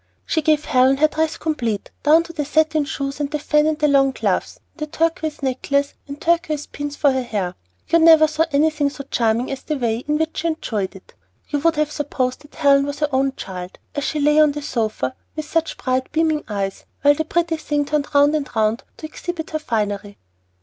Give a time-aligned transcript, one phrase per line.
[0.25, 3.77] She gave Helen her dress complete, down to the satin shoes, and the fan and
[3.77, 7.53] the long gloves, and a turquoise necklace, and turquoise pins for her hair.
[7.87, 11.13] You never saw anything so charming as the way in which she enjoyed it.
[11.49, 14.63] You would have supposed that Helen was her own child, as she lay on the
[14.63, 19.05] sofa, with such bright beaming eyes, while the pretty thing turned round and round to
[19.05, 20.17] exhibit her finery."